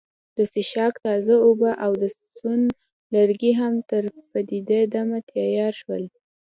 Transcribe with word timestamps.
د 0.37 0.39
څښاک 0.53 0.93
تازه 1.05 1.35
اوبه 1.45 1.71
او 1.83 1.91
د 2.01 2.03
سون 2.35 2.61
لرګي 3.13 3.51
هم 3.59 3.73
تر 3.89 4.03
سپیده 4.23 4.79
دمه 4.93 5.19
تیار 5.31 5.73
شول. 5.81 6.03